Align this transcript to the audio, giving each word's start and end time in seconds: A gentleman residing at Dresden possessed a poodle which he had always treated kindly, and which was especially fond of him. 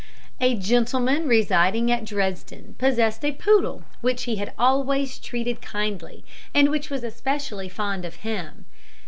A 0.39 0.55
gentleman 0.55 1.27
residing 1.27 1.91
at 1.91 2.05
Dresden 2.05 2.73
possessed 2.79 3.23
a 3.23 3.31
poodle 3.33 3.83
which 4.01 4.23
he 4.23 4.37
had 4.37 4.51
always 4.57 5.19
treated 5.19 5.61
kindly, 5.61 6.25
and 6.55 6.71
which 6.71 6.89
was 6.89 7.03
especially 7.03 7.69
fond 7.69 8.03
of 8.03 8.15
him. 8.25 8.65